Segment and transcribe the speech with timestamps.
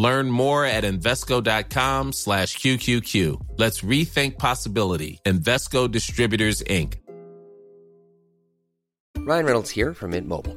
[0.00, 3.48] Learn more at Invesco.com slash QQQ.
[3.58, 5.20] Let's rethink possibility.
[5.26, 6.94] Investco Distributors, Inc.
[9.18, 10.56] Ryan Reynolds here from Mint Mobile.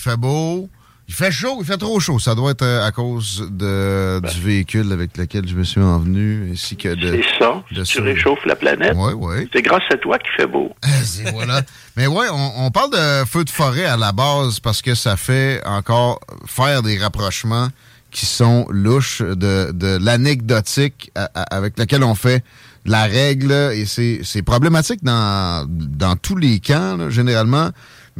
[0.00, 0.70] Il fait beau.
[1.08, 2.18] Il fait chaud, il fait trop chaud.
[2.20, 6.50] Ça doit être euh, à cause de, du véhicule avec lequel je me suis envenu,
[6.52, 7.20] ainsi que de.
[7.20, 7.62] C'est ça.
[7.72, 8.02] de tu ça.
[8.04, 8.94] réchauffes la planète.
[8.96, 9.48] Oui, oui.
[9.52, 10.70] C'est grâce à toi qu'il fait beau.
[11.04, 11.62] C'est- voilà.
[11.96, 15.16] Mais ouais, on, on parle de feu de forêt à la base parce que ça
[15.16, 17.68] fait encore faire des rapprochements
[18.12, 22.42] qui sont louches de, de l'anecdotique à- à- avec laquelle on fait
[22.86, 27.70] la règle et c'est c'est problématique dans, dans tous les camps, là, généralement.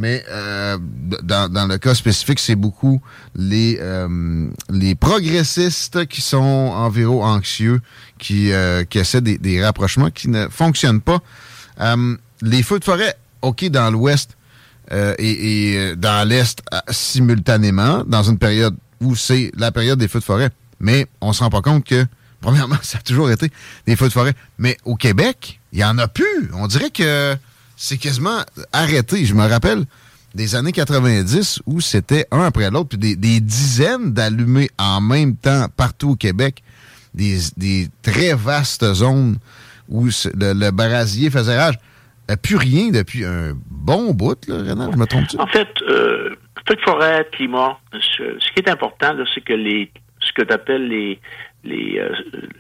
[0.00, 0.78] Mais euh,
[1.22, 3.02] dans, dans le cas spécifique, c'est beaucoup
[3.36, 7.82] les, euh, les progressistes qui sont environ anxieux,
[8.16, 11.18] qui, euh, qui essaient des, des rapprochements qui ne fonctionnent pas.
[11.80, 14.38] Euh, les feux de forêt, OK, dans l'Ouest
[14.90, 20.08] euh, et, et, euh, dans l'Est simultanément, dans une période où c'est la période des
[20.08, 20.48] feux de forêt.
[20.80, 22.06] Mais on se rend pas compte que,
[22.40, 23.50] premièrement, ça a toujours été
[23.86, 24.32] des feux de forêt.
[24.56, 26.50] Mais au Québec, il y en a plus.
[26.54, 27.36] On dirait que
[27.80, 28.42] c'est quasiment
[28.74, 29.24] arrêté.
[29.24, 29.84] Je me rappelle
[30.34, 35.34] des années 90 où c'était un après l'autre, puis des, des dizaines d'allumés en même
[35.34, 36.62] temps partout au Québec.
[37.14, 39.38] Des, des très vastes zones
[39.88, 41.74] où le, le brasier faisait rage.
[42.28, 45.36] A plus rien depuis un bon bout, là, Renan, je me trompe-tu?
[45.40, 46.36] En fait, euh,
[46.68, 49.90] feu de forêt, climat, ce, ce qui est important, c'est que les
[50.20, 51.18] ce que tu appelles les
[51.64, 52.14] les, euh,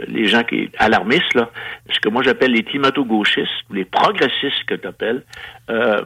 [0.08, 1.50] les gens qui alarmistes, là,
[1.90, 5.22] ce que moi j'appelle les climato-gauchistes, ou les progressistes que tu appelles,
[5.70, 6.02] euh,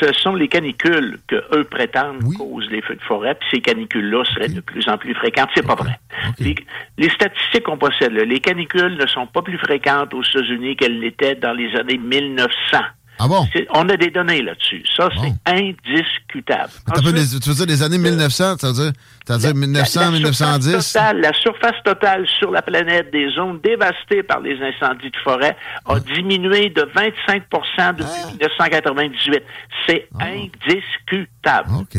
[0.00, 4.24] ce sont les canicules que eux prétendent causent les feux de forêt, puis ces canicules-là
[4.24, 5.50] seraient de plus en plus fréquentes.
[5.54, 5.98] C'est pas vrai.
[6.38, 6.54] Les,
[6.98, 10.98] les statistiques qu'on possède, là, les canicules ne sont pas plus fréquentes aux États-Unis qu'elles
[10.98, 12.78] l'étaient dans les années 1900.
[13.18, 13.46] Ah bon?
[13.74, 14.82] On a des données là-dessus.
[14.96, 16.70] Ça, c'est indiscutable.
[16.96, 18.92] Tu veux dire les années 1900, ça veut dire,
[19.26, 19.54] ça veut dire?
[19.54, 20.70] 1900, La- la 1910?
[20.70, 25.16] surface totale- la surface totale sur la planète des zones dévastées par les incendies de
[25.22, 28.30] forêt a diminué de 25% depuis Ah.
[28.30, 29.42] 1998.
[29.86, 31.70] C'est indiscutable.
[31.80, 31.96] OK.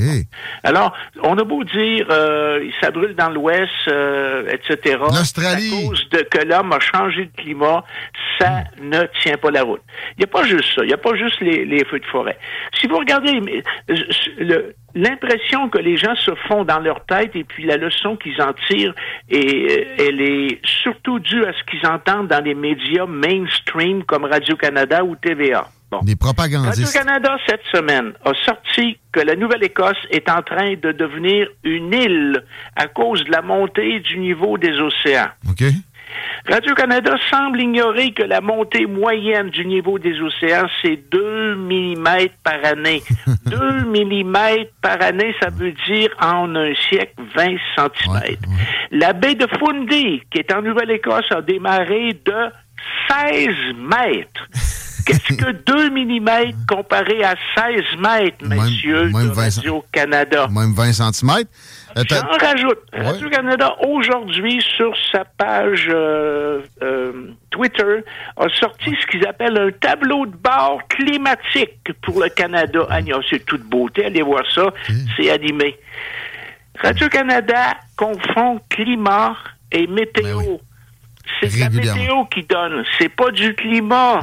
[0.64, 0.94] Alors,
[1.24, 4.98] on a beau dire euh, ça brûle dans l'Ouest, euh, etc.
[5.00, 5.72] L'Australie.
[5.86, 7.84] À cause de que l'homme a changé de climat,
[8.40, 9.82] ça ne tient pas la route.
[10.18, 10.82] Il n'y a pas juste ça.
[10.84, 12.38] Il n'y a pas juste les, les feux de forêt.
[12.80, 13.40] Si vous regardez
[13.92, 18.42] euh, l'impression que les gens se font dans leur tête et puis la leçon qu'ils
[18.42, 18.96] en tirent,
[19.30, 24.26] et, euh, elle est surtout due à ce qu'ils entendent dans les médias mainstream comme
[24.26, 25.68] Radio-Canada ou TVA.
[25.92, 26.00] Bon.
[26.02, 26.80] Des propagandistes.
[26.80, 32.44] Radio-Canada, cette semaine, a sorti que la Nouvelle-Écosse est en train de devenir une île
[32.76, 35.30] à cause de la montée du niveau des océans.
[35.48, 35.64] OK.
[36.48, 42.64] Radio-Canada semble ignorer que la montée moyenne du niveau des océans, c'est 2 mm par
[42.64, 43.02] année.
[43.46, 44.38] 2 mm
[44.82, 48.38] par année, ça veut dire en un siècle 20 cm.
[48.92, 52.52] La baie de Fundy, qui est en Nouvelle-Écosse, a démarré de
[53.10, 54.48] 16 mètres.
[55.06, 60.48] Qu'est-ce que 2 mm comparé à 16 mètres, messieurs même de 20 Radio-Canada?
[60.52, 61.32] Même 20 cm.
[61.96, 62.80] J'en rajoute.
[62.92, 68.04] Radio-Canada, aujourd'hui, sur sa page euh, euh, Twitter,
[68.36, 72.86] a sorti ce qu'ils appellent un tableau de bord climatique pour le Canada.
[72.90, 74.06] Ah, non, c'est toute beauté.
[74.06, 74.74] Allez voir ça.
[75.16, 75.78] C'est animé.
[76.84, 79.38] Radio-Canada confond climat
[79.72, 80.58] et météo.
[81.40, 82.84] C'est la météo qui donne.
[83.00, 84.22] C'est pas du climat.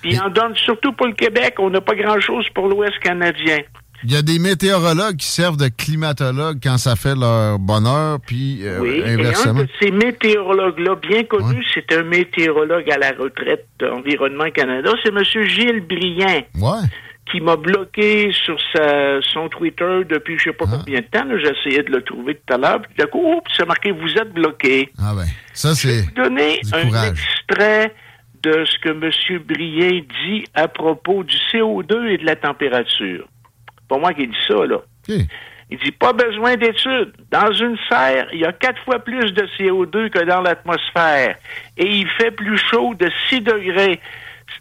[0.00, 1.56] Puis il en donne surtout pour le Québec.
[1.58, 3.58] On n'a pas grand-chose pour l'Ouest canadien.
[4.04, 8.60] Il y a des météorologues qui servent de climatologues quand ça fait leur bonheur, puis
[8.62, 9.62] euh, Oui, et un inversement.
[9.62, 15.22] de ces météorologues-là, bien connu, c'est un météorologue à la retraite d'Environnement Canada, c'est M.
[15.48, 16.86] Gilles Briand, Ouais.
[17.30, 20.76] qui m'a bloqué sur sa, son Twitter depuis je sais pas Ah.
[20.78, 21.26] combien de temps.
[21.30, 22.82] essayé de le trouver tout à l'heure.
[22.82, 24.90] Puis d'un coup, oups, c'est marqué vous êtes bloqué.
[24.98, 26.02] Ah ben, ça c'est...
[26.02, 27.18] vous donner du un courage.
[27.48, 27.92] extrait
[28.44, 29.40] de ce que M.
[29.48, 33.26] Brier dit à propos du CO2 et de la température.
[33.88, 34.78] Pas moi qui dis ça, là.
[35.68, 37.12] Il dit pas besoin d'études.
[37.30, 41.36] Dans une serre, il y a quatre fois plus de CO2 que dans l'atmosphère.
[41.76, 44.00] Et il fait plus chaud de 6 degrés.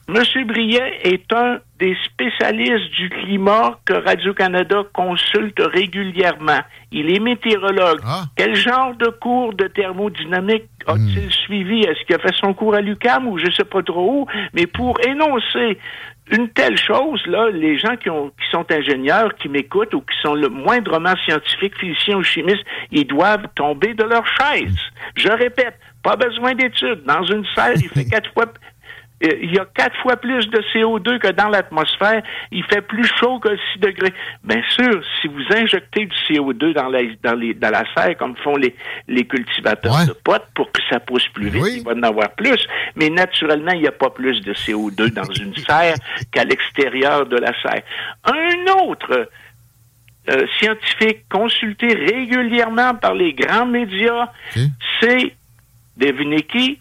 [0.07, 0.23] M.
[0.45, 6.59] Briet est un des spécialistes du climat que Radio-Canada consulte régulièrement.
[6.91, 7.99] Il est météorologue.
[8.03, 8.23] Ah.
[8.35, 11.81] Quel genre de cours de thermodynamique a-t-il suivi?
[11.81, 14.27] Est-ce qu'il a fait son cours à l'UCAM ou je sais pas trop où?
[14.53, 15.77] Mais pour énoncer
[16.31, 20.17] une telle chose, là, les gens qui, ont, qui sont ingénieurs, qui m'écoutent ou qui
[20.21, 24.75] sont le moindrement scientifiques, physiciens ou chimistes, ils doivent tomber de leur chaise.
[25.15, 27.03] Je répète, pas besoin d'études.
[27.05, 28.45] Dans une serre, il fait quatre fois
[29.21, 32.21] il y a quatre fois plus de CO2 que dans l'atmosphère.
[32.51, 34.13] Il fait plus chaud que 6 degrés.
[34.43, 38.35] Bien sûr, si vous injectez du CO2 dans la, dans les, dans la serre, comme
[38.37, 38.75] font les,
[39.07, 40.05] les cultivateurs Ouais.
[40.07, 41.73] de potes, pour que ça pousse plus vite, Oui.
[41.77, 42.67] il va en avoir plus.
[42.95, 45.95] Mais naturellement, il n'y a pas plus de CO2 dans une serre
[46.31, 47.83] qu'à l'extérieur de la serre.
[48.25, 49.29] Un autre
[50.29, 54.29] euh, scientifique consulté régulièrement par les grands médias,
[54.99, 55.33] c'est,
[55.97, 56.79] devinez qui?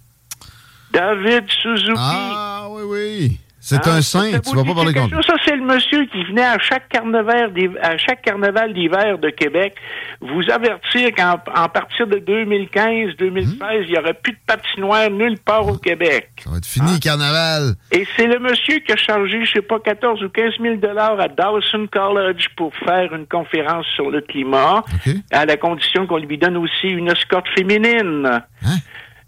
[0.94, 1.93] David Suzuki.
[1.99, 3.38] Ah oui, oui.
[3.67, 5.25] C'est un saint, Ça tu vas pas parler contre chose?
[5.26, 9.31] Ça, c'est le monsieur qui venait à chaque carnaval d'hiv- à chaque carnaval d'hiver de
[9.31, 9.75] Québec
[10.20, 15.67] vous avertir qu'en en partir de 2015-2016, il n'y aurait plus de patinoire nulle part
[15.67, 16.29] au Québec.
[16.44, 17.75] Ça va être fini, carnaval.
[17.91, 21.19] Et c'est le monsieur qui a chargé, je sais pas, 14 ou 15 000 dollars
[21.19, 24.85] à Dawson College pour faire une conférence sur le climat,
[25.32, 28.43] à la condition qu'on lui donne aussi une escorte féminine.
[28.62, 28.76] Hein?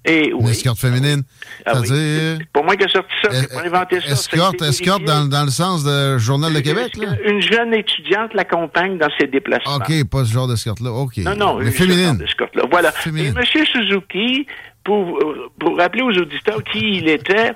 [0.09, 0.51] Et Une oui.
[0.53, 1.23] escorte féminine.
[1.65, 1.73] Ah.
[1.75, 2.37] C'est-à-dire...
[2.39, 4.09] C'est pas moi qui ai sorti ça, j'ai pas inventé ça.
[4.09, 7.17] a Escorte, escorte dans, dans le sens de Journal de Québec, là?
[7.17, 9.77] qu'une jeune étudiante l'accompagne dans ses déplacements?
[9.77, 10.93] OK, pas ce genre d'escorte-là.
[10.93, 11.17] OK.
[11.19, 12.25] Non, non, Mais une féminine.
[12.55, 12.63] là.
[12.71, 12.93] Voilà.
[12.93, 13.35] Féminine.
[13.37, 13.67] Et M.
[13.67, 14.47] Suzuki,
[14.85, 17.53] pour, euh, pour rappeler aux auditeurs qui il était,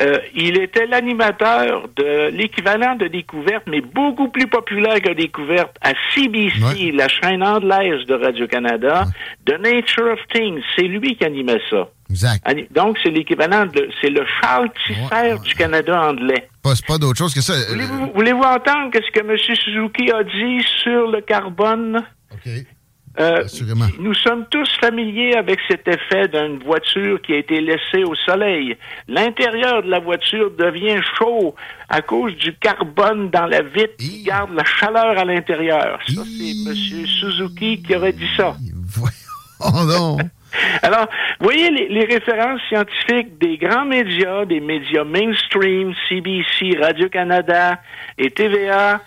[0.00, 5.92] euh, il était l'animateur de l'équivalent de Découverte, mais beaucoup plus populaire que Découverte, à
[6.14, 6.92] CBC, Ouais.
[6.92, 9.04] la chaîne anglaise de Radio-Canada,
[9.46, 10.62] The Nature of Things.
[10.76, 11.88] C'est lui qui animait ça.
[12.10, 12.44] Exact.
[12.72, 13.88] Donc, c'est l'équivalent de...
[14.00, 16.48] C'est le Charles Tisser Ouais, du Canada anglais.
[16.62, 17.52] Pas, c'est pas d'autre chose que ça.
[17.54, 19.36] Euh, Voulez-vous voulez-vous entendre ce que M.
[19.38, 22.02] Suzuki a dit sur le carbone?
[22.32, 22.50] OK.
[23.20, 23.44] Euh,
[24.00, 28.76] nous sommes tous familiers avec cet effet d'une voiture qui a été laissée au soleil.
[29.06, 31.54] L'intérieur de la voiture devient chaud
[31.88, 36.00] à cause du carbone dans la vitre qui garde la chaleur à l'intérieur.
[36.08, 36.70] Ça, c'est.
[36.70, 37.06] M.
[37.06, 38.56] Suzuki qui aurait dit ça.
[38.84, 40.20] Voyons donc.
[40.82, 41.08] Alors,
[41.40, 47.80] vous voyez les, les références scientifiques des grands médias, des médias mainstream, CBC, Radio-Canada
[48.18, 49.00] et TVA,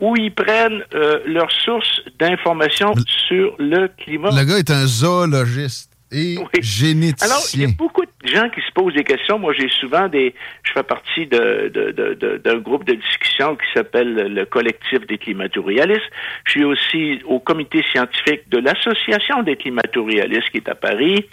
[0.00, 2.94] où- ils prennent euh, leurs sources d'informations
[3.28, 4.30] sur le climat.
[4.30, 6.44] Le gars est un zoologiste et Oui.
[6.44, 7.68] Alors, il y généticien.
[7.68, 9.38] a beaucoup de gens qui se posent des questions.
[9.38, 10.34] Moi, j'ai souvent des...
[10.64, 15.06] Je fais partie de- de- de- de- d'un groupe de discussion qui s'appelle le collectif
[15.06, 16.10] des climatorialistes.
[16.44, 21.26] Je suis aussi au comité scientifique de l'Association des climatorialistes qui est à Paris.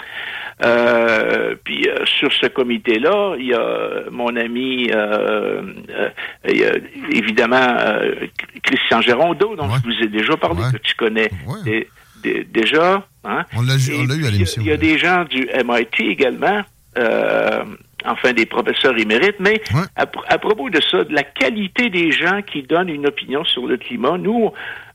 [0.64, 6.10] Euh, puis euh, sur ce comité-là, il y a mon ami, euh, euh,
[6.50, 6.72] il y a
[7.12, 8.16] évidemment euh,
[8.64, 9.76] Christian Gérondeau, dont Ouais.
[9.84, 10.72] je vous ai déjà parlé, Ouais.
[10.74, 11.88] que tu connais Ouais.
[12.24, 13.06] Déjà.
[13.24, 13.44] Hein?
[13.56, 13.76] On l'a
[14.16, 14.62] eu à l'émission.
[14.62, 16.62] Il y a des gens du MIT également,
[16.98, 17.64] euh,
[18.06, 19.82] enfin des professeurs émérites, mais Ouais.
[19.96, 23.68] à, à propos de ça, de la qualité des gens qui donnent une opinion sur
[23.68, 24.52] le climat, nous,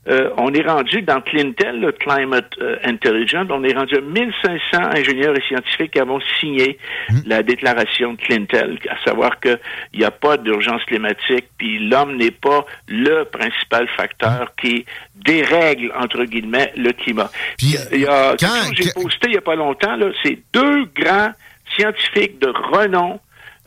[0.09, 4.59] euh, on est rendu dans Clintel, le Climate euh, Intelligence, on est rendu à 1500
[4.97, 6.77] ingénieurs et scientifiques qui avons signé
[7.09, 7.19] Hmm.
[7.25, 9.59] la déclaration de Clintel, à savoir qu'il
[9.93, 14.61] n'y a pas d'urgence climatique, puis l'homme n'est pas le principal facteur Hmm.
[14.61, 17.29] qui dérègle, entre guillemets, le climat.
[17.57, 20.85] Puis, il y a quand- j'ai posté il n'y a pas longtemps, là, c'est deux
[20.95, 21.31] grands
[21.77, 23.19] scientifiques de renom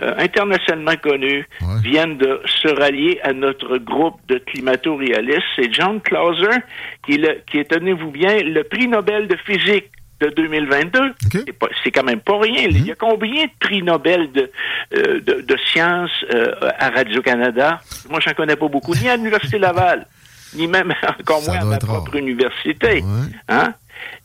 [0.02, 1.80] euh, internationalement connus Ouais.
[1.82, 5.42] viennent de se rallier à notre groupe de climato-réalistes.
[5.56, 6.58] C'est John Clauser,
[7.04, 10.98] qui est, le- qui est, tenez-vous bien, le prix Nobel de physique de 2022.
[11.00, 11.34] OK.
[11.34, 11.42] Mhm.
[11.46, 12.62] C'est pas- C'est quand même pas rien.
[12.70, 14.50] Il y a combien de prix Nobel de,
[14.96, 17.80] euh, de, de sciences euh, à Radio-Canada?
[18.10, 20.06] Moi, j'en connais pas beaucoup, ni à l'Université Laval,
[20.54, 21.78] ni même encore Ça moins à ma rare.
[21.80, 23.02] propre université.
[23.02, 23.28] Ouais.
[23.48, 23.74] Hein?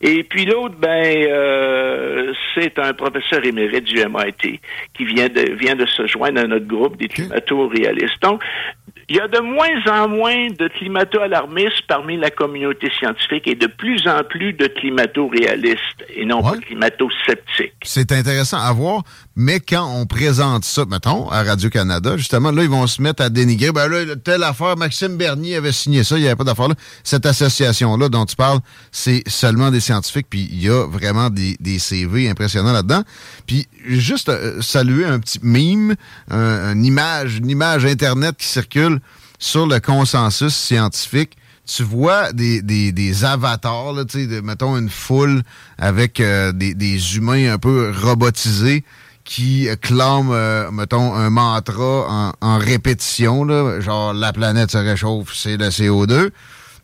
[0.00, 4.60] Et puis l'autre, ben, euh, c'est un professeur émérite du MIT
[4.94, 8.20] qui vient de vient de se joindre à notre groupe des climato-réalistes.
[8.22, 8.42] Donc,
[9.08, 13.66] il y a de moins en moins de climato-alarmistes parmi la communauté scientifique et de
[13.66, 17.74] plus en plus de climato-réalistes et non pas climato-sceptiques.
[17.82, 19.02] C'est intéressant à voir,
[19.36, 23.30] mais quand on présente ça, mettons, à Radio-Canada, justement, là, ils vont se mettre à
[23.30, 23.72] dénigrer.
[23.72, 26.74] Ben là, telle affaire, Maxime Bernier avait signé ça, il n'y avait pas d'affaire là.
[27.04, 28.60] Cette association-là dont tu parles,
[28.90, 33.02] c'est seulement des scientifiques, puis il y a vraiment des, des CV impressionnants là-dedans.
[33.46, 35.94] Puis juste euh, saluer un petit mime,
[36.30, 39.00] une image, une image Internet qui circule
[39.38, 41.36] sur le consensus scientifique,
[41.66, 45.42] tu vois des, des, des avatars, là, de, mettons une foule
[45.78, 48.84] avec euh, des, des, humains un peu robotisés
[49.24, 55.56] qui clament, euh, mettons, un mantra en, répétition, là, genre la planète se réchauffe, c'est
[55.56, 56.30] le CO2.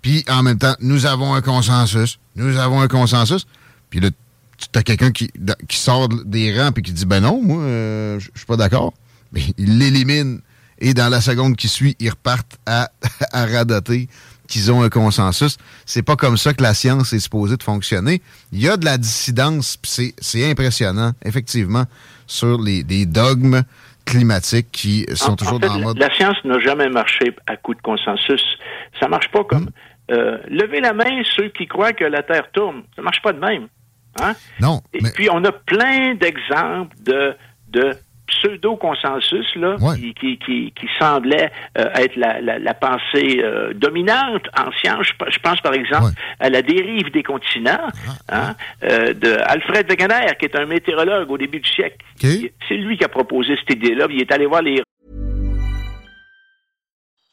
[0.03, 2.19] Puis en même temps, nous avons un consensus.
[2.37, 3.47] Nous avons un consensus.
[3.91, 4.11] Puis là,
[4.57, 5.31] tu as quelqu'un qui,
[5.69, 8.95] qui sort des rangs et qui dit Ben non, moi, euh, je suis pas d'accord.
[9.33, 10.41] Mais il l'élimine
[10.79, 12.91] et dans la seconde qui suit, ils repartent à,
[13.33, 14.09] à radoter
[14.49, 15.59] qu'ils ont un consensus.
[15.87, 18.21] C'est pas comme ça que la science est supposée de fonctionner.
[18.53, 21.85] Il y a de la dissidence, c'est impressionnant, effectivement,
[22.27, 23.63] sur les, dogmes
[24.05, 25.99] climatiques qui sont toujours dans le mode...
[25.99, 28.43] La science n'a jamais marché à coup de consensus.
[28.99, 29.65] Ça marche pas comme...
[29.65, 29.71] Hmm.
[30.11, 32.85] Euh, levez la main ceux qui croient que la Terre tourne.
[32.97, 33.69] Ça marche pas de même.
[34.23, 34.33] Hein?
[34.59, 34.81] Non.
[34.95, 37.37] Et puis, on a plein d'exemples de,
[37.69, 37.95] de
[38.29, 44.47] pseudo-consensus là, qui, qui, qui, qui, semblait euh, être la, la, la pensée euh, dominante
[44.57, 45.07] en science.
[45.09, 47.89] Je, pense par exemple à la dérive des continents
[48.29, 48.55] ah, hein,
[48.85, 51.97] euh, de Alfred Wegener, qui est un météorologue au début du siècle.
[52.21, 54.07] C'est lui qui a proposé cette idée-là.
[54.11, 54.83] Il est allé voir les...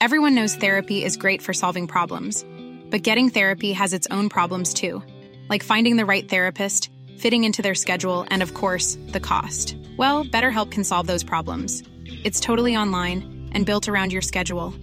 [0.01, 2.45] Everyone knows therapy is great for solving problems,
[2.91, 5.01] but getting therapy has its own problems too,
[5.49, 9.75] like finding the right therapist, fitting into their schedule, and of course, the cost.
[9.97, 11.83] Well, BetterHelp can solve those problems.
[12.23, 14.73] It's totally online and built around your schedule.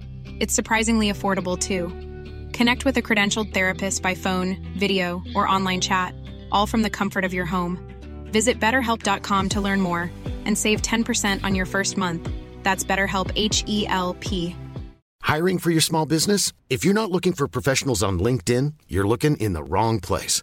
[0.41, 1.89] It's surprisingly affordable too.
[2.53, 6.15] Connect with a credentialed therapist by phone, video, or online chat,
[6.51, 7.79] all from the comfort of your home.
[8.27, 10.11] Visit betterhelp.com to learn more
[10.45, 12.29] and save 10% on your first month.
[12.63, 14.57] That's BetterHelp H E L P.
[15.23, 16.53] Hiring for your small business?
[16.69, 20.43] If you're not looking for professionals on LinkedIn, you're looking in the wrong place.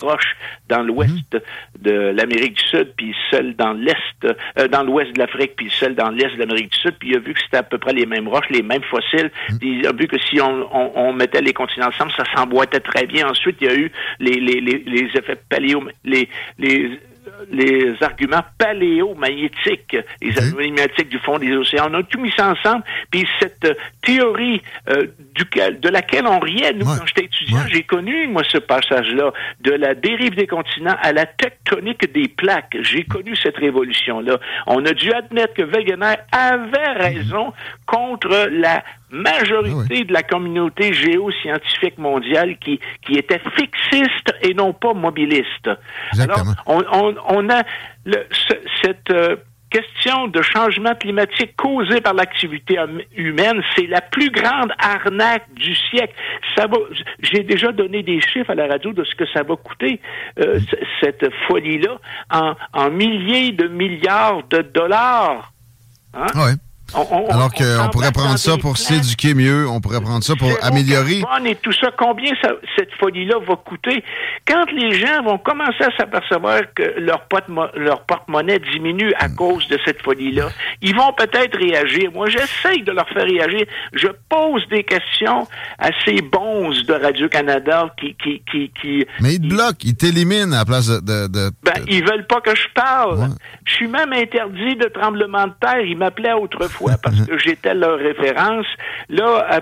[0.00, 0.36] Proche
[0.68, 1.40] dans l'ouest mhm.
[1.80, 5.94] de l'Amérique du Sud, puis seul dans l'est, euh, dans l'ouest de l'Afrique, puis seul
[5.94, 7.92] dans l'est de l'Amérique du Sud, puis il a vu que c'était à peu près
[7.92, 9.30] les mêmes roches, les mêmes fossiles,
[9.60, 12.80] puis il a vu que si on, on, on mettait les continents ensemble, ça s'emboîtait
[12.80, 13.28] très bien.
[13.28, 16.28] Ensuite, il y a eu les, les, les, les effets paléo, les,
[16.58, 16.98] les
[17.50, 21.88] les arguments paléomagnétiques, les anomalies magnétiques du fond des océans.
[21.90, 22.84] On a tout mis ça ensemble.
[23.10, 27.82] Puis cette euh, théorie euh, duquel, de laquelle on riait, nous, quand j'étais étudiant, j'ai
[27.82, 32.76] connu, moi, ce passage-là, de la dérive des continents à la tectonique des plaques.
[32.80, 34.38] J'ai connu cette révolution-là.
[34.66, 37.52] On a dû admettre que Wegener avait raison
[37.86, 44.72] contre la majorité ah de la communauté géoscientifique mondiale qui, qui était fixiste et non
[44.72, 45.70] pas mobiliste.
[46.18, 47.62] Alors, on, on, on a
[48.04, 48.26] le,
[48.82, 49.36] cette euh,
[49.70, 55.74] question de changement climatique causé par l'activité hum, humaine, c'est la plus grande arnaque du
[55.74, 56.14] siècle.
[56.56, 56.76] Ça va,
[57.20, 60.00] j'ai déjà donné des chiffres à la radio de ce que ça va coûter
[60.40, 60.58] euh,
[61.00, 61.98] cette folie-là
[62.30, 65.52] en, en milliers de milliards de dollars.
[66.14, 66.26] Hein?
[66.94, 71.22] Alors qu'on pourrait prendre ça pour s'éduquer mieux, on pourrait prendre ça pour améliorer.
[71.44, 72.32] Et tout ça, combien
[72.76, 74.04] cette folie-là va coûter?
[74.46, 79.34] Quand les gens vont commencer à s'apercevoir que leur, porte-monnaie diminue à hmm.
[79.34, 80.48] cause de cette folie-là,
[80.82, 82.10] ils vont peut-être réagir.
[82.12, 83.66] Moi, j'essaye de leur faire réagir.
[83.92, 85.46] Je pose des questions
[85.78, 88.42] à ces bons de Radio-Canada qui, qui,
[88.80, 91.26] qui, Mais ils te bloquent, ils t'éliminent à la place de...
[91.28, 93.30] de, ben, ils veulent pas que je parle.
[93.64, 95.80] Je suis même interdit de tremblement de terre.
[95.80, 98.66] Ils m'appelaient autrefois parce que j'étais leur référence.
[99.08, 99.60] Là,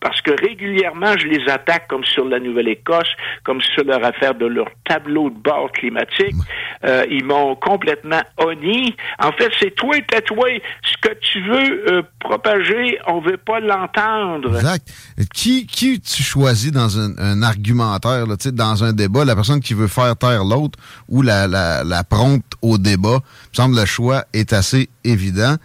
[0.00, 3.08] parce que régulièrement, je les attaque comme sur la Nouvelle-Écosse,
[3.44, 6.34] comme sur leur affaire de leur tableau de bord climatique.
[6.84, 8.94] Euh, ils m'ont complètement honni.
[9.20, 10.48] En fait, c'est toi et toi.
[10.82, 14.56] Ce que tu veux euh, propager, on veut pas l'entendre.
[14.56, 14.88] Exact.
[15.32, 19.86] Qui, qui tu choisis dans un, argumentaire, là, dans un débat, la personne qui veut
[19.86, 20.78] faire taire l'autre
[21.08, 23.18] ou la, la, la prompte au débat?
[23.20, 25.56] Il me semble que le choix est assez évident.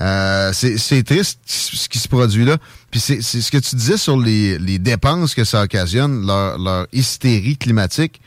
[0.00, 2.56] Euh, c'est triste ce qui se produit là.
[2.90, 6.86] Puis c'est ce que tu disais sur les, les dépenses que ça occasionne, leur, leur
[6.92, 8.20] hystérie climatique.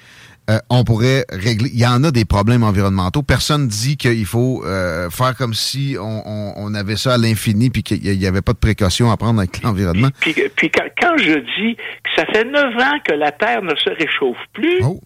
[0.50, 1.70] Euh, on pourrait régler.
[1.74, 3.22] Il y en a des problèmes environnementaux.
[3.22, 7.84] Personne dit qu'il faut euh, faire comme si on, on, avait ça à l'infini puis
[7.84, 10.08] qu'il n'y avait pas de précautions à prendre avec l'environnement.
[10.22, 13.90] Puis, puis, quand, je dis que ça fait neuf ans que la Terre ne se
[13.90, 15.02] réchauffe plus, oh.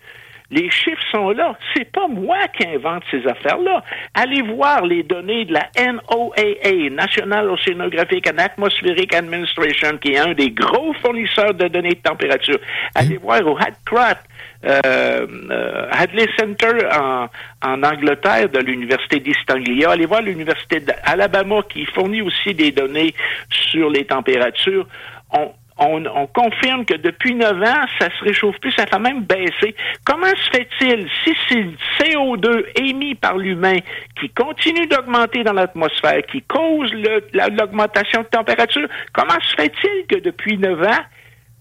[0.51, 1.57] Les chiffres sont là.
[1.73, 3.83] C'est pas moi qui invente ces affaires-là.
[4.13, 10.33] Allez voir les données de la NOAA, National Oceanographic and Atmospheric Administration, qui est un
[10.33, 12.59] des gros fournisseurs de données de température.
[12.95, 14.19] Allez voir au Hadcrat,
[14.65, 17.27] euh, euh, Hadley Center en,
[17.63, 19.91] en Angleterre de l'Université d'East Anglia.
[19.91, 23.13] Allez voir l'Université d'Alabama qui fournit aussi des données
[23.49, 24.85] sur les températures.
[25.31, 29.75] On, on, confirme que depuis 9 ans, ça se réchauffe plus, ça a même baissé.
[30.05, 33.77] Comment se fait-il, si c'est le CO2 émis par l'humain
[34.19, 36.91] qui continue d'augmenter dans l'atmosphère, qui cause
[37.33, 41.03] l'augmentation de température, comment se fait-il que depuis 9 ans,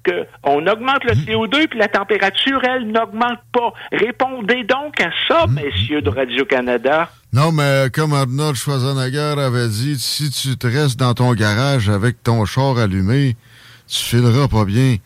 [0.04, 3.72] qu'on augmente le CO2 puis la température, elle, n'augmente pas?
[3.92, 5.54] Répondez donc à ça, mmh.
[5.54, 7.10] messieurs de Radio-Canada.
[7.32, 12.22] Non, mais comme Arnold Schwarzenegger avait dit, si tu te restes dans ton garage avec
[12.22, 13.36] ton char allumé,
[13.90, 14.96] tu fileras pas bien.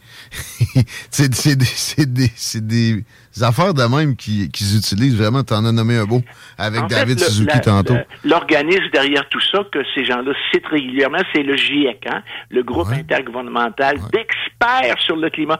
[1.10, 3.04] c'est des, des,
[3.42, 5.42] affaires de même qu'ils utilisent vraiment.
[5.42, 6.22] Tu en as nommé un beau
[6.58, 7.96] avec David Suzuki tantôt.
[8.24, 12.88] L'organisme derrière tout ça, que ces gens-là citent régulièrement, c'est le GIEC, hein, le groupe
[12.92, 15.58] intergouvernemental d'experts sur le climat.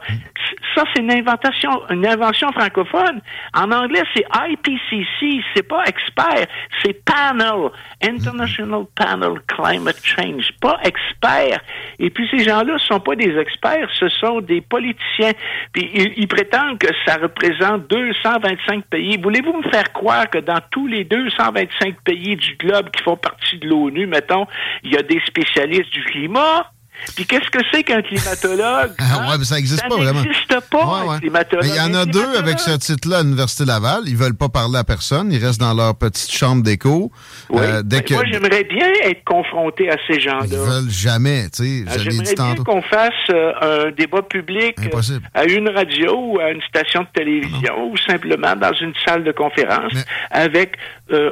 [0.75, 3.21] Ça, c'est une invention, une invention francophone.
[3.53, 6.47] En anglais, c'est IPCC, c'est pas expert,
[6.83, 7.69] c'est panel,
[8.01, 11.59] International Panel Climate Change, pas expert.
[11.99, 15.31] Et puis ces gens-là sont pas des experts, ce sont des politiciens.
[15.71, 19.17] Puis ils, prétendent que ça représente 225 pays.
[19.17, 23.57] Voulez-vous me faire croire que dans tous les 225 pays du globe qui font partie
[23.57, 24.45] de l'ONU, mettons,
[24.83, 26.71] il y a des spécialistes du climat?
[27.15, 28.91] Puis qu'est-ce que c'est qu'un climatologue?
[29.07, 30.21] Ah, ouais, mais ça n'existe pas vraiment.
[30.21, 31.65] Ça n'existe pas, un climatologue.
[31.67, 34.01] Il y en a deux avec ce titre-là à l'Université Laval.
[34.07, 35.31] Ils veulent pas parler à personne.
[35.31, 37.11] Ils restent dans leur petite chambre d'écho.
[37.49, 37.61] Oui.
[37.61, 38.13] Euh, dès que...
[38.13, 40.45] Moi, j'aimerais bien être confronté à ces gens-là.
[40.49, 41.85] Ils veulent jamais, tu sais.
[41.87, 46.51] Ah, j'aimerais bien qu'on fasse euh, un débat public euh, à une radio ou à
[46.51, 49.93] une station de télévision ou simplement dans une salle de conférence
[50.31, 50.77] avec
[51.11, 51.29] un,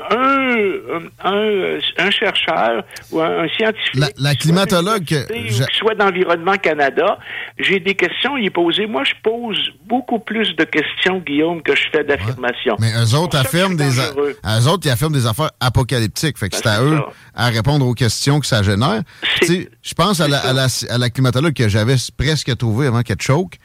[1.23, 3.95] un, un, chercheur ou un, scientifique.
[3.95, 5.25] La, la climatologue
[5.73, 7.17] soit d'Environnement Canada,
[7.57, 8.87] j'ai des questions à y poser.
[8.87, 12.75] Moi, je pose beaucoup plus de questions, Guillaume, que je fais d'affirmations.
[12.79, 16.37] Mais eux autres affirment des, eux autres, ils affirment des affaires apocalyptiques.
[16.37, 16.99] Fait que ben, c'est à eux
[17.35, 19.01] à répondre aux questions que ça génère.
[19.41, 23.21] Je pense à la, à, la, à la, climatologue que j'avais presque trouvée avant qu'elle
[23.21, 23.57] choke.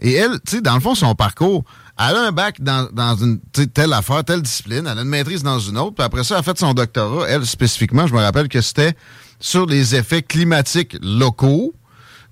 [0.00, 1.64] Et elle, tu sais, dans le fond, son parcours,
[1.98, 3.40] elle a un bac dans, dans une
[3.74, 6.40] telle affaire, telle discipline, elle a une maîtrise dans une autre, puis après ça, elle
[6.40, 7.28] a fait son doctorat.
[7.28, 8.92] Elle, spécifiquement, je me rappelle que c'était
[9.40, 11.74] sur les effets climatiques locaux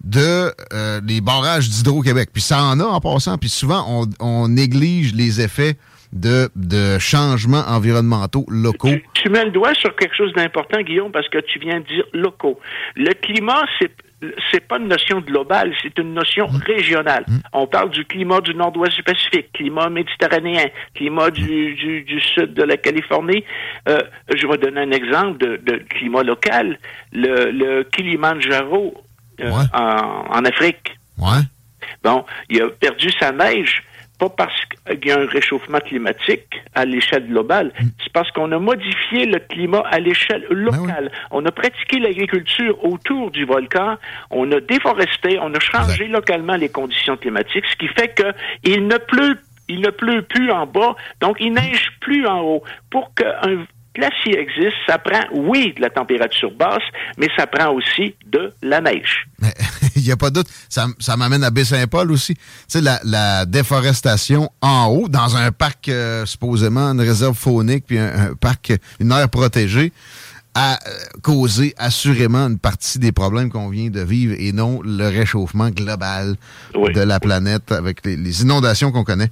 [0.05, 2.31] de euh, les barrages d'Hydro-Québec.
[2.33, 5.77] Puis ça en a en passant, puis souvent on, on néglige les effets
[6.13, 8.89] de, de changements environnementaux locaux.
[8.89, 11.87] Tu, tu, mets le doigt sur quelque chose d'important, Guillaume, parce que tu viens de
[11.87, 12.61] dire locaux.
[12.95, 13.91] Le climat, c'est
[14.51, 16.57] c'est pas une notion globale, c'est une notion mm.
[16.67, 17.25] régionale.
[17.27, 17.39] Mm.
[17.53, 22.55] On parle du climat du nord-ouest du Pacifique, climat méditerranéen, climat du, du, du sud
[22.55, 23.45] de la Californie.
[23.89, 24.01] Euh,
[24.35, 26.79] je vais donner un exemple de, de climat local.
[27.13, 28.95] Le, le Kilimanjaro
[29.41, 30.97] euh, en, en, Afrique.
[31.19, 31.43] Ouais.
[32.03, 33.83] Bon, il a perdu sa neige
[34.19, 37.85] pas parce qu'il y a un réchauffement climatique à l'échelle globale, mm.
[38.03, 41.11] c'est parce qu'on a modifié le climat à l'échelle ben locale.
[41.31, 43.97] On a pratiqué l'agriculture autour du volcan,
[44.31, 48.97] on a déforesté, on a changé localement les conditions climatiques, ce qui fait qu'il ne
[48.99, 52.63] pleut il ne pleut plus en bas, donc il neige plus en haut.
[52.89, 56.83] Pour qu'un glacier existe, ça prend, oui, de la température basse,
[57.19, 59.27] mais ça prend aussi de la neige.
[59.97, 60.49] Il n'y a pas de doute.
[60.69, 62.35] Ça, m'amène à Baie-Saint-Paul aussi.
[62.35, 67.99] Tu sais, la, déforestation en haut, dans un parc, euh, supposément, une réserve faunique, puis
[67.99, 69.93] un, parc, une aire protégée,
[70.55, 70.77] a euh,
[71.23, 76.37] causé assurément une partie des problèmes qu'on vient de vivre et non le réchauffement global
[76.75, 79.31] de la planète avec les inondations qu'on connaît.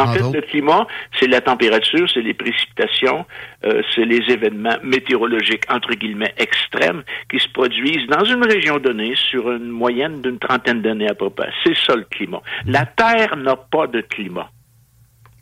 [0.00, 0.86] En fait, le climat,
[1.18, 3.26] c'est la température, c'est les précipitations,
[3.64, 9.14] euh, c'est les événements météorologiques, entre guillemets, extrêmes, qui se produisent dans une région donnée
[9.16, 11.50] sur une moyenne d'une trentaine d'années à peu près.
[11.64, 12.42] C'est ça le climat.
[12.66, 14.50] La Terre n'a pas de climat.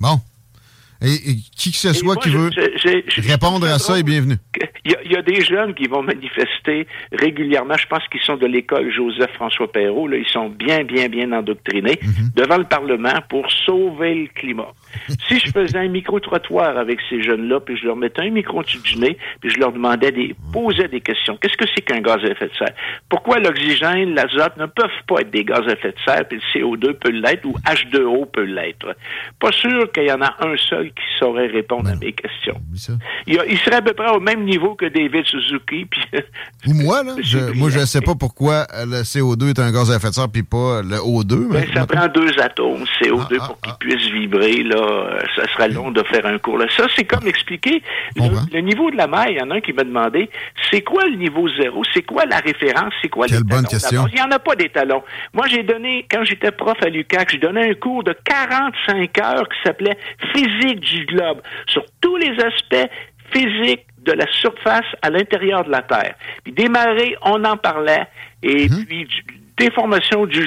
[0.00, 0.18] Bon.
[1.00, 2.50] Et, qui que ce soit qui veut
[3.18, 4.34] répondre à ça est bienvenu.
[4.88, 7.74] Il y, a, il y, a, des jeunes qui vont manifester régulièrement.
[7.76, 10.08] Je pense qu'ils sont de l'école Joseph-François Perrault.
[10.08, 12.30] Là, ils sont bien, bien, bien endoctrinés Mhm.
[12.34, 14.72] devant le Parlement pour sauver le climat.
[15.28, 18.78] si je faisais un micro-trottoir avec ces jeunes-là, puis je leur mettais un micro dessus
[18.78, 21.36] du nez, puis je leur demandais des, posais des questions.
[21.36, 22.72] Qu'est-ce que c'est qu'un gaz à effet de serre?
[23.10, 26.60] Pourquoi l'oxygène, l'azote ne peuvent pas être des gaz à effet de serre, puis le
[26.60, 28.96] CO2 peut l'être, ou H2O peut l'être?
[29.38, 32.58] Pas sûr qu'il y en a un seul qui saurait répondre à mes questions.
[33.26, 36.00] Il, y a- il serait à peu près au même niveau que David Suzuki, puis...
[36.66, 37.14] Ou moi, là.
[37.22, 40.14] Je- moi, je ne sais pas pourquoi le CO2 est un gaz à effet de
[40.14, 41.52] serre puis pas le O2.
[41.52, 44.62] Ben, ça prend deux atomes CO2 Ah, pour qu'ils puissent vibrer.
[44.62, 46.58] Là, Euh, ça serait long de faire un cours.
[46.58, 46.66] Là.
[46.76, 47.82] Ça, c'est comme expliquer
[48.16, 49.26] le, le niveau de la mer.
[49.28, 50.30] Il y en a un qui m'a demandé,
[50.70, 51.82] c'est quoi le niveau zéro?
[51.92, 52.92] C'est quoi la référence?
[53.02, 54.06] C'est quoi Quelle l'étalon bonne question.
[54.08, 55.02] Il n'y en a pas d'étalon.
[55.34, 59.48] Moi, j'ai donné, quand j'étais prof à l'UQAC, j'ai donné un cours de 45 heures
[59.48, 59.96] qui s'appelait
[60.34, 62.90] Physique du globe sur tous les aspects
[63.32, 66.14] physiques de la surface à l'intérieur de la Terre.
[66.44, 68.06] Puis des marées, on en parlait,
[68.42, 69.24] et puis du-
[69.58, 70.44] déformation du,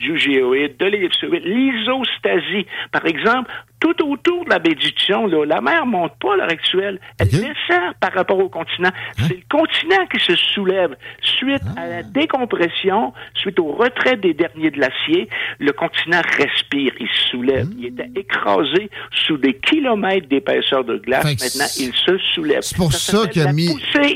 [0.00, 2.66] du géoïde, de l'ellipsoïde, l'isostasie.
[2.90, 6.50] Par exemple, tout autour de la baie du là, la mer monte pas à l'heure
[6.50, 7.00] actuelle.
[7.18, 8.90] Elle descend par rapport au continent.
[9.16, 10.96] C'est le continent qui se soulève.
[11.22, 17.28] Suite à la décompression, suite au retrait des derniers glaciers, le continent respire, il se
[17.30, 17.68] soulève.
[17.78, 18.90] Il était écrasé
[19.26, 21.22] sous des kilomètres d'épaisseur de glace.
[21.22, 22.60] Fait Maintenant, il se soulève.
[22.62, 23.68] C'est pour ça qu'il a mis-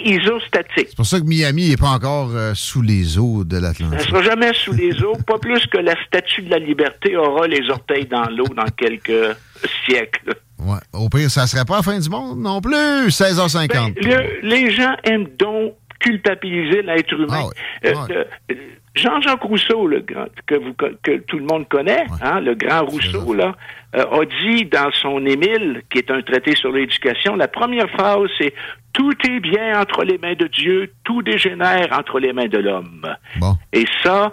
[0.05, 0.89] isostatique.
[0.89, 4.01] C'est pour ça que Miami n'est pas encore euh, sous les eaux de Elle l'Atlantique.
[4.09, 7.69] sera jamais sous les eaux, pas plus que la statue de la liberté aura les
[7.71, 9.37] orteils dans l'eau dans quelques
[9.87, 10.35] siècles.
[10.59, 10.79] Ouais.
[10.93, 13.09] Au pire, ça serait pas la fin du monde non plus.
[13.09, 13.69] 16h50.
[13.69, 17.49] Ben, le- les gens aiment donc culpabiliser l'être humain.
[17.85, 17.87] Ah.
[17.89, 17.95] Euh,
[18.51, 18.55] euh,
[18.95, 23.33] Jean-Jacques Rousseau, le grand, que, vous, que tout le monde connaît, hein, le grand Rousseau,
[23.33, 23.55] là,
[23.97, 28.29] euh, a dit dans son Émile, qui est un traité sur l'éducation, la première phrase,
[28.39, 28.53] c'est
[28.93, 33.07] Tout est bien entre les mains de Dieu, tout dégénère entre les mains de l'homme.
[33.37, 33.57] Bon.
[33.73, 34.33] Et ça,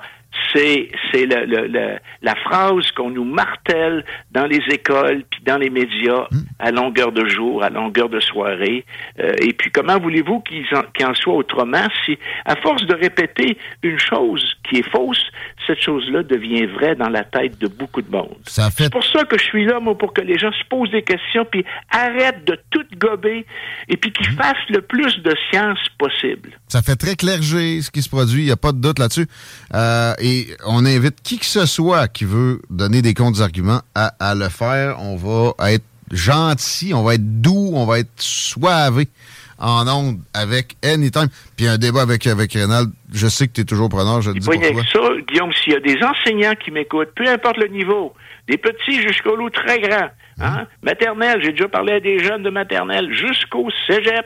[0.53, 5.57] c'est c'est le- le- le- la phrase qu'on nous martèle dans les écoles puis dans
[5.57, 6.41] les médias Hmm.
[6.59, 8.85] à longueur de jour, à longueur de soirée.
[9.19, 12.93] Euh, et puis comment voulez-vous qu'il en, qu'il en soit autrement si, à force de
[12.95, 15.23] répéter une chose qui est fausse,
[15.67, 18.35] cette chose-là devient vraie dans la tête de beaucoup de monde?
[18.45, 20.63] Ça fait C'est pour ça que je suis là, moi, pour que les gens se
[20.69, 23.45] posent des questions puis arrêtent de tout gober
[23.87, 24.13] et puis Hmm.
[24.13, 26.51] qu'ils fassent le plus de science possible.
[26.67, 29.27] Ça fait très clergé ce qui se produit, il n'y a pas de doute là-dessus.
[29.73, 30.28] Euh, et
[30.65, 34.49] on invite qui que ce soit qui veut donner des comptes arguments à, à le
[34.49, 34.97] faire.
[34.99, 39.07] On va être gentil, on va être doux, on va être soivé
[39.59, 41.27] en ondes avec Anytime.
[41.57, 42.57] Puis un débat avec, avec
[43.13, 45.79] je sais que tu es toujours preneur, je te dis ça, Guillaume, s'il y a
[45.79, 48.13] des enseignants qui m'écoutent, peu importe le niveau,
[48.47, 52.49] des petits jusqu'au loup très grand, hein, maternelle, j'ai déjà parlé à des jeunes de
[52.49, 54.25] maternelle, jusqu'au cégep,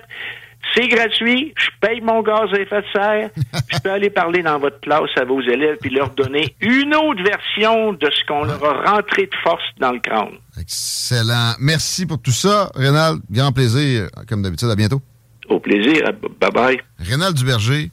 [0.75, 3.29] c'est gratuit, je paye mon gaz à effet de serre,
[3.71, 7.23] je peux aller parler dans votre classe à vos élèves puis leur donner une autre
[7.23, 10.37] version de ce qu'on leur a rentré de force dans le crâne.
[10.59, 11.53] Excellent.
[11.59, 13.15] Merci pour tout ça, Rénal.
[13.29, 14.69] Grand plaisir, comme d'habitude.
[14.69, 15.01] À bientôt.
[15.49, 16.81] Au plaisir, bye bye.
[16.99, 17.91] Rénal Duberger,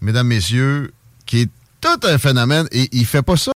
[0.00, 0.92] mesdames, messieurs,
[1.26, 3.52] qui est tout un phénomène et il fait pas ça